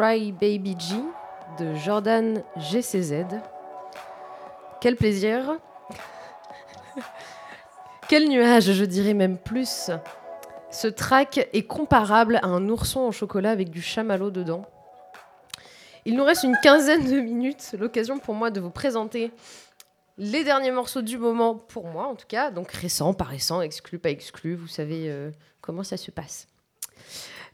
[0.00, 0.94] Cry Baby G
[1.58, 3.26] de Jordan GCZ.
[4.80, 5.58] Quel plaisir.
[8.08, 9.90] Quel nuage, je dirais même plus.
[10.70, 14.64] Ce track est comparable à un ourson en chocolat avec du chamallow dedans.
[16.06, 19.30] Il nous reste une quinzaine de minutes, l'occasion pour moi de vous présenter
[20.16, 23.98] les derniers morceaux du moment, pour moi en tout cas, donc récents, pas récents, exclus,
[23.98, 25.30] pas exclus, vous savez euh,
[25.60, 26.48] comment ça se passe.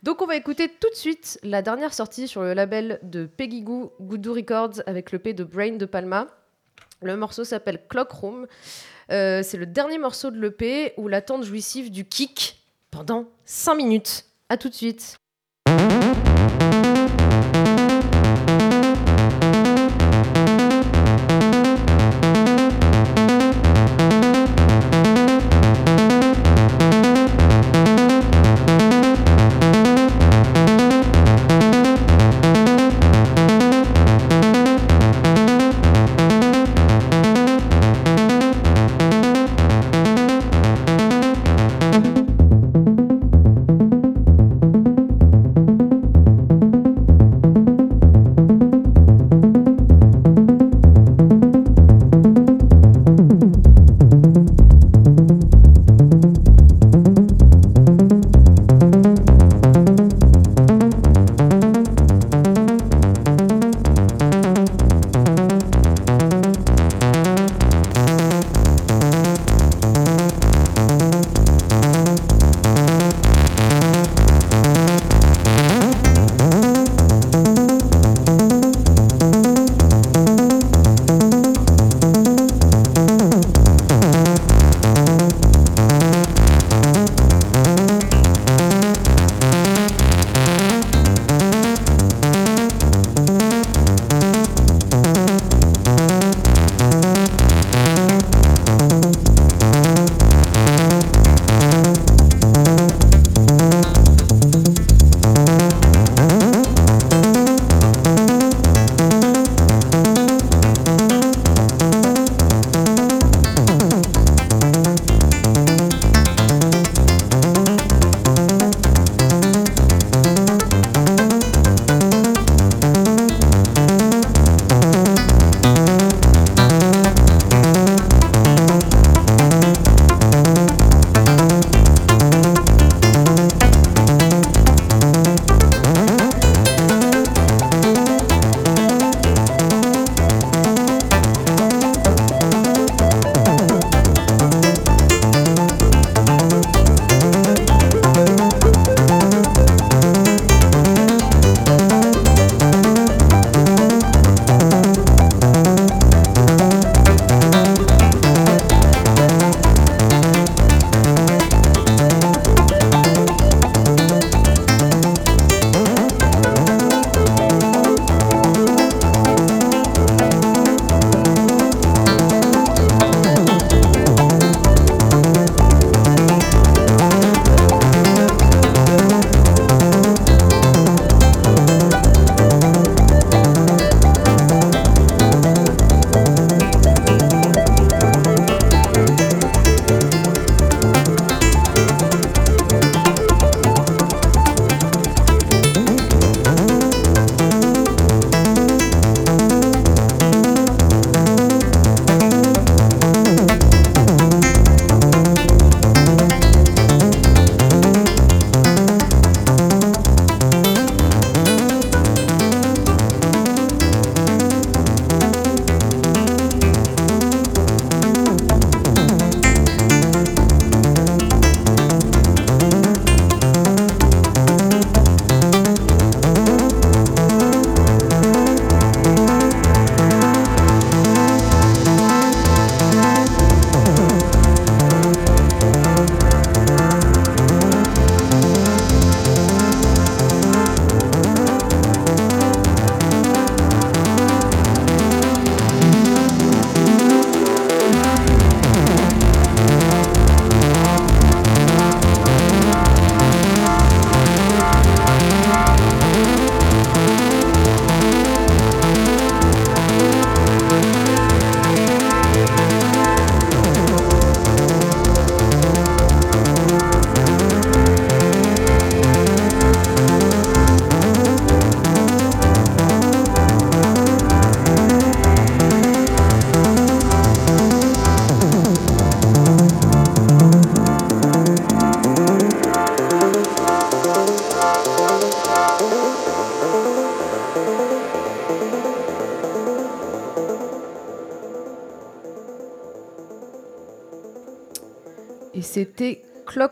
[0.02, 3.62] Donc on va écouter tout de suite la dernière sortie sur le label de Peggy
[3.62, 6.26] Goo, Goudou Records, avec le P de Brain de Palma.
[7.02, 8.46] Le morceau s'appelle Clock Room.
[9.10, 14.24] Euh, c'est le dernier morceau de l'EP où l'attente jouissive du kick pendant 5 minutes.
[14.48, 15.16] A tout de suite.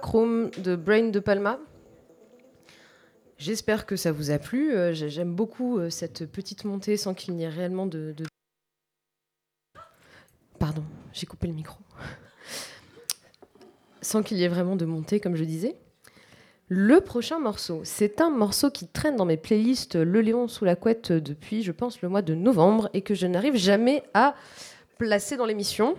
[0.09, 1.59] Clockroom de Brain de Palma.
[3.39, 4.75] J'espère que ça vous a plu.
[4.75, 8.27] Euh, j'ai- J'aime beaucoup euh, cette petite montée sans qu'il n'y ait réellement de, de-
[10.59, 10.85] Pardon,
[11.15, 11.79] j'ai coupé le micro.
[14.03, 15.75] Sans qu'il y ait vraiment de montée, comme je disais.
[16.69, 20.77] Le prochain morceau, c'est un morceau qui traîne dans mes playlists Le Léon sous la
[20.77, 24.35] couette depuis, je pense, le mois de novembre et que je n'arrive jamais à
[24.99, 25.97] placer dans l'émission.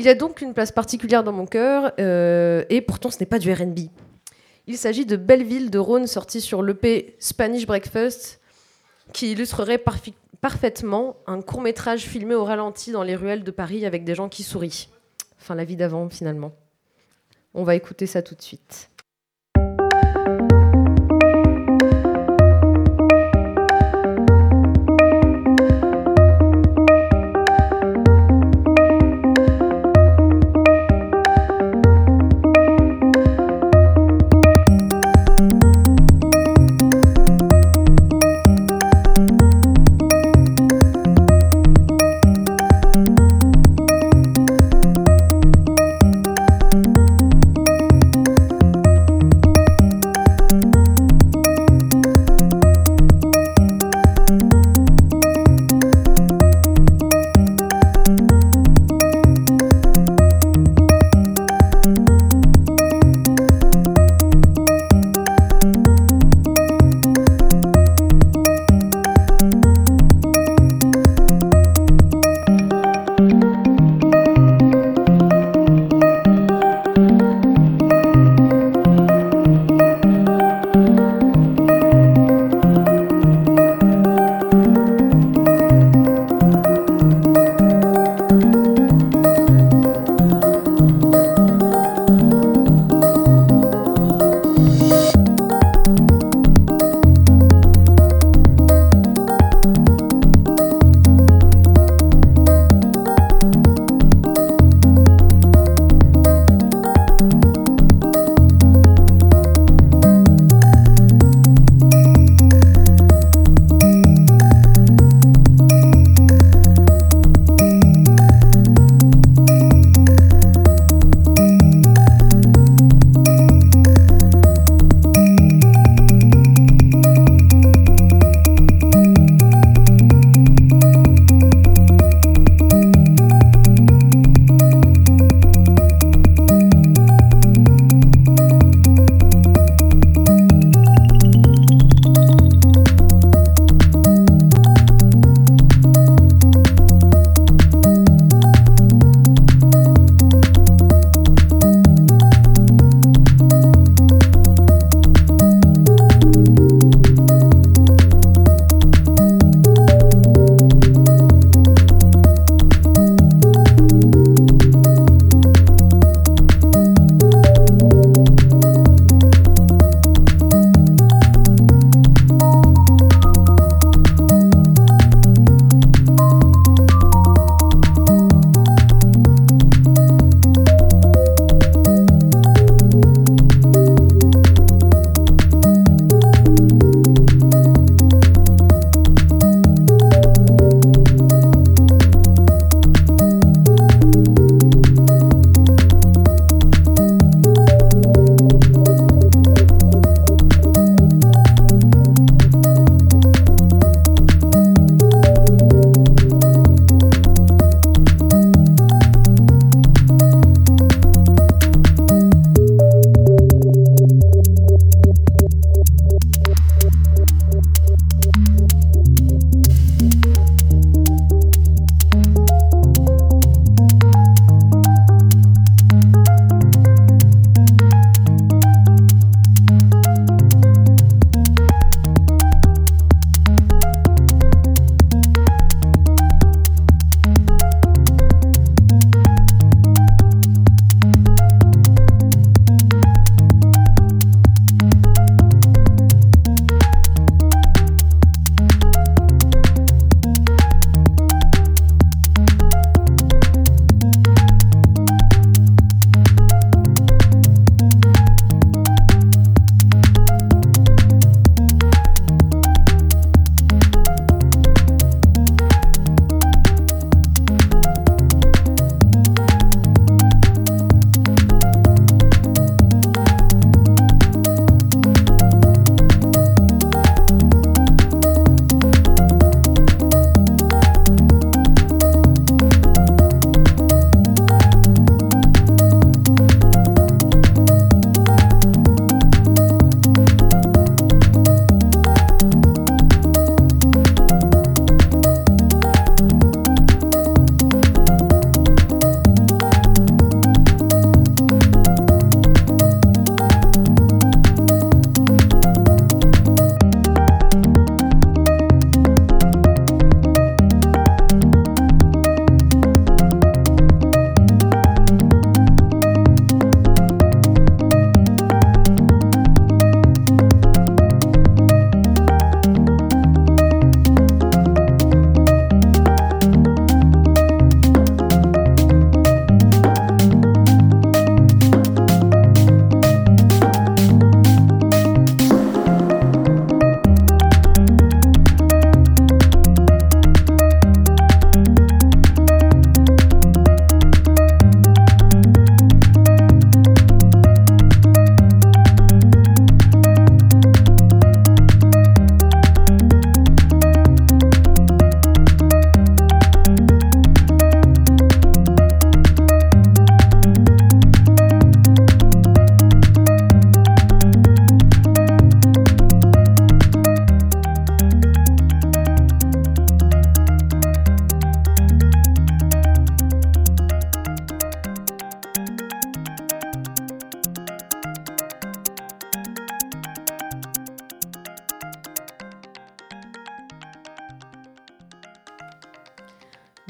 [0.00, 3.38] Il a donc une place particulière dans mon cœur euh, et pourtant ce n'est pas
[3.38, 3.80] du RB.
[4.66, 8.40] Il s'agit de Belleville de Rhône sorti sur l'EP Spanish Breakfast
[9.12, 9.82] qui illustrerait
[10.40, 14.30] parfaitement un court métrage filmé au ralenti dans les ruelles de Paris avec des gens
[14.30, 14.88] qui sourient.
[15.38, 16.52] Enfin la vie d'avant finalement.
[17.52, 18.88] On va écouter ça tout de suite.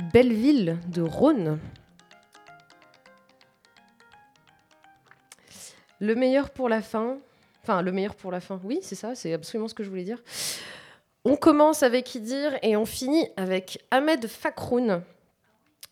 [0.01, 1.59] Belleville de Rhône.
[6.01, 7.19] Le meilleur pour la fin.
[7.63, 8.61] Enfin, le meilleur pour la fin.
[8.65, 10.23] Oui, c'est ça, c'est absolument ce que je voulais dire.
[11.25, 15.03] On commence avec Idir et on finit avec Ahmed Fakroun,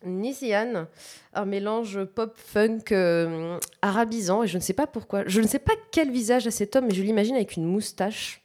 [0.03, 0.87] Nisian,
[1.33, 4.41] un mélange pop-funk euh, arabisant.
[4.41, 5.27] Et je ne sais pas pourquoi.
[5.27, 8.41] Je ne sais pas quel visage a cet homme, mais je l'imagine avec une moustache.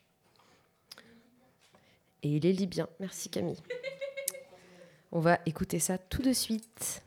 [2.23, 2.89] Et il est libyen.
[3.01, 3.57] Merci Camille.
[5.17, 7.05] On va écouter ça tout de suite.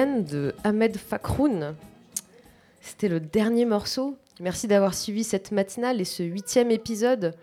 [0.00, 1.74] De Ahmed Fakroun.
[2.80, 4.16] C'était le dernier morceau.
[4.40, 7.34] Merci d'avoir suivi cette matinale et ce huitième épisode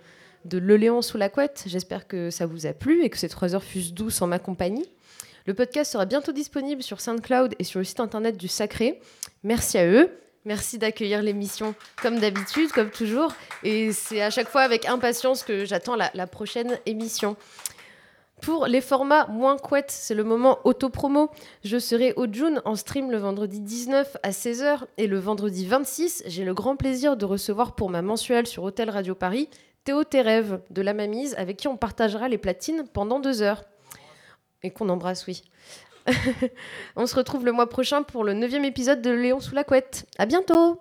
[0.44, 1.66] de Le Léon sous la couette.
[1.68, 4.40] J'espère que ça vous a plu et que ces trois heures fussent douces en ma
[4.40, 4.88] compagnie.
[5.46, 9.02] Le podcast sera bientôt disponible sur SoundCloud et sur le site internet du Sacré.
[9.44, 10.10] Merci à eux.
[10.44, 13.36] Merci d'accueillir l'émission comme d'habitude, comme toujours.
[13.62, 17.38] Et c'est à chaque fois avec impatience que j'attends la prochaine émission.
[18.42, 21.32] Pour les formats moins couettes, c'est le moment auto-promo.
[21.64, 26.24] Je serai au June en stream le vendredi 19 à 16h et le vendredi 26,
[26.28, 29.50] j'ai le grand plaisir de recevoir pour ma mensuelle sur Hôtel Radio Paris
[29.84, 33.64] Théo Terève de La Mamise avec qui on partagera les platines pendant deux heures.
[34.62, 35.44] Et qu'on embrasse, oui.
[36.96, 40.06] on se retrouve le mois prochain pour le neuvième épisode de Léon sous la couette.
[40.18, 40.80] À bientôt